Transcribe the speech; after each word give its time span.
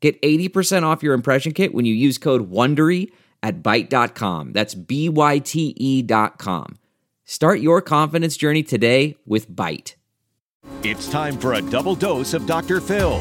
Get 0.00 0.20
80% 0.22 0.84
off 0.84 1.02
your 1.02 1.14
impression 1.14 1.52
kit 1.52 1.74
when 1.74 1.84
you 1.84 1.94
use 1.94 2.18
code 2.18 2.50
WONDERY 2.50 3.10
at 3.42 3.62
Byte.com. 3.62 4.52
That's 4.52 4.74
B-Y-T-E 4.74 6.02
dot 6.02 6.38
com. 6.38 6.78
Start 7.24 7.60
your 7.60 7.82
confidence 7.82 8.36
journey 8.36 8.62
today 8.62 9.16
with 9.26 9.50
Byte. 9.50 9.94
It's 10.82 11.08
time 11.08 11.38
for 11.38 11.54
a 11.54 11.62
double 11.62 11.94
dose 11.94 12.34
of 12.34 12.46
Dr. 12.46 12.80
Phil. 12.80 13.20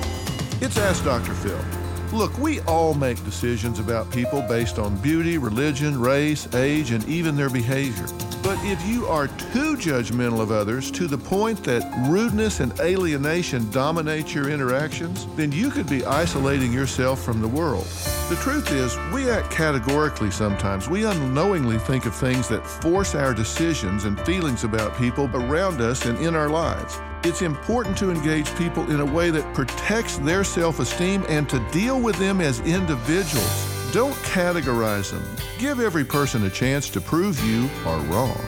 It's 0.62 0.78
Ask 0.78 1.04
Dr. 1.04 1.34
Phil. 1.34 1.87
Look, 2.14 2.38
we 2.38 2.62
all 2.62 2.94
make 2.94 3.24
decisions 3.26 3.80
about 3.80 4.10
people 4.12 4.42
based 4.42 4.80
on 4.80 4.96
beauty, 4.98 5.38
religion, 5.38 6.00
race, 6.00 6.54
age, 6.56 6.92
and 6.92 7.08
even 7.08 7.36
their 7.36 7.50
behavior. 7.50 8.08
But 8.42 8.58
if 8.64 8.84
you 8.88 9.06
are 9.08 9.28
too 9.28 9.76
judgmental 9.76 10.40
of 10.40 10.52
others 10.52 10.90
to 10.92 11.06
the 11.06 11.18
point 11.18 11.64
that 11.66 11.84
rudeness 12.10 12.62
and 12.62 12.78
alienation 12.80 13.70
dominate 13.72 14.34
your 14.34 14.50
interactions, 14.50 15.28
then 15.36 15.52
you 15.52 15.70
could 15.70 15.90
be 15.90 16.06
isolating 16.06 16.72
yourself 16.72 17.22
from 17.22 17.42
the 17.42 17.48
world. 17.48 17.86
The 18.30 18.40
truth 18.42 18.72
is, 18.72 18.98
we 19.14 19.30
act 19.30 19.52
categorically 19.52 20.32
sometimes. 20.32 20.90
We 20.90 21.06
unknowingly 21.06 21.78
think 21.78 22.06
of 22.06 22.16
things 22.16 22.48
that 22.48 22.66
force 22.66 23.16
our 23.16 23.34
decisions 23.34 24.06
and 24.06 24.20
feelings 24.22 24.64
about 24.64 24.98
people 24.98 25.30
around 25.34 25.82
us 25.82 26.06
and 26.06 26.18
in 26.20 26.36
our 26.36 26.50
lives. 26.50 26.98
It's 27.28 27.42
important 27.42 27.98
to 27.98 28.10
engage 28.10 28.56
people 28.56 28.90
in 28.90 29.02
a 29.02 29.06
way 29.06 29.32
that 29.32 29.54
protects 29.54 30.18
their 30.20 30.46
self 30.46 30.80
esteem 30.80 31.26
and 31.28 31.50
to 31.50 31.60
deal 31.74 32.00
with 32.00 32.16
them 32.16 32.40
as 32.40 32.62
individuals. 32.62 33.92
Don't 33.92 34.16
categorize 34.24 35.12
them. 35.12 35.26
Give 35.60 35.82
every 35.82 36.06
person 36.06 36.46
a 36.46 36.50
chance 36.50 36.90
to 36.90 37.02
prove 37.02 37.38
you 37.44 37.70
are 37.86 38.00
wrong. 38.04 38.40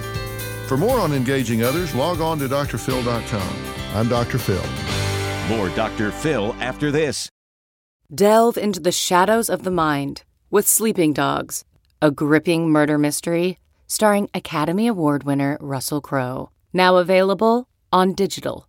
For 0.67 0.77
more 0.77 0.97
on 0.97 1.11
engaging 1.11 1.61
others, 1.61 1.93
log 1.93 2.21
on 2.21 2.39
to 2.39 2.47
drphil.com. 2.47 3.57
I'm 3.95 4.07
Dr. 4.07 4.37
Phil. 4.37 4.63
More 5.49 5.67
Dr. 5.75 6.11
Phil 6.11 6.55
after 6.61 6.89
this. 6.89 7.29
Delve 8.15 8.57
into 8.57 8.79
the 8.79 8.93
shadows 8.93 9.49
of 9.49 9.63
the 9.63 9.71
mind 9.71 10.23
with 10.49 10.65
Sleeping 10.65 11.11
Dogs, 11.11 11.65
a 12.01 12.11
gripping 12.11 12.69
murder 12.69 12.97
mystery 12.97 13.59
starring 13.87 14.29
Academy 14.33 14.87
Award 14.87 15.25
winner 15.25 15.57
Russell 15.59 15.99
Crowe. 15.99 16.49
Now 16.71 16.95
available 16.95 17.67
on 17.91 18.13
digital. 18.13 18.68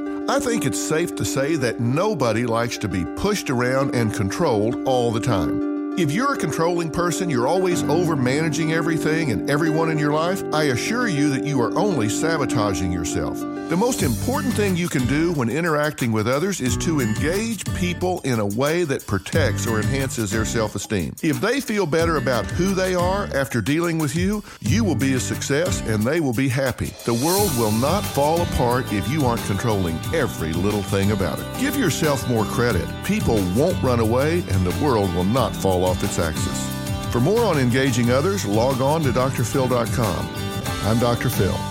I 0.31 0.39
think 0.39 0.65
it's 0.65 0.81
safe 0.81 1.13
to 1.17 1.25
say 1.25 1.57
that 1.57 1.81
nobody 1.81 2.45
likes 2.45 2.77
to 2.77 2.87
be 2.87 3.03
pushed 3.17 3.49
around 3.49 3.93
and 3.93 4.13
controlled 4.13 4.77
all 4.87 5.11
the 5.11 5.19
time. 5.19 5.99
If 5.99 6.13
you're 6.13 6.35
a 6.35 6.37
controlling 6.37 6.89
person, 6.89 7.29
you're 7.29 7.49
always 7.49 7.83
over 7.83 8.15
managing 8.15 8.71
everything 8.71 9.31
and 9.33 9.49
everyone 9.49 9.91
in 9.91 9.99
your 9.99 10.13
life, 10.13 10.41
I 10.53 10.71
assure 10.71 11.09
you 11.09 11.31
that 11.31 11.43
you 11.43 11.61
are 11.61 11.77
only 11.77 12.07
sabotaging 12.07 12.93
yourself. 12.93 13.41
The 13.71 13.77
most 13.77 14.03
important 14.03 14.53
thing 14.53 14.75
you 14.75 14.89
can 14.89 15.05
do 15.07 15.31
when 15.31 15.49
interacting 15.49 16.11
with 16.11 16.27
others 16.27 16.59
is 16.59 16.75
to 16.79 16.99
engage 16.99 17.63
people 17.73 18.19
in 18.25 18.41
a 18.41 18.45
way 18.45 18.83
that 18.83 19.07
protects 19.07 19.65
or 19.65 19.79
enhances 19.79 20.29
their 20.29 20.43
self 20.43 20.75
esteem. 20.75 21.15
If 21.23 21.39
they 21.39 21.61
feel 21.61 21.85
better 21.85 22.17
about 22.17 22.45
who 22.47 22.73
they 22.73 22.95
are 22.95 23.27
after 23.33 23.61
dealing 23.61 23.97
with 23.97 24.13
you, 24.13 24.43
you 24.59 24.83
will 24.83 24.97
be 24.97 25.13
a 25.13 25.21
success 25.21 25.79
and 25.87 26.03
they 26.03 26.19
will 26.19 26.33
be 26.33 26.49
happy. 26.49 26.87
The 27.05 27.13
world 27.13 27.49
will 27.57 27.71
not 27.71 28.03
fall 28.03 28.41
apart 28.41 28.91
if 28.91 29.07
you 29.07 29.25
aren't 29.25 29.45
controlling 29.45 29.95
every 30.13 30.51
little 30.51 30.83
thing 30.83 31.11
about 31.11 31.39
it. 31.39 31.45
Give 31.57 31.77
yourself 31.77 32.27
more 32.27 32.43
credit. 32.43 32.85
People 33.05 33.37
won't 33.55 33.81
run 33.81 34.01
away 34.01 34.43
and 34.49 34.65
the 34.65 34.83
world 34.83 35.15
will 35.15 35.23
not 35.23 35.55
fall 35.55 35.85
off 35.85 36.03
its 36.03 36.19
axis. 36.19 36.69
For 37.09 37.21
more 37.21 37.45
on 37.45 37.57
engaging 37.57 38.11
others, 38.11 38.45
log 38.45 38.81
on 38.81 39.01
to 39.03 39.13
drphil.com. 39.13 40.29
I'm 40.83 40.99
Dr. 40.99 41.29
Phil. 41.29 41.70